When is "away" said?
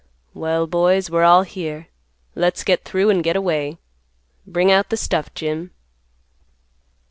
3.35-3.77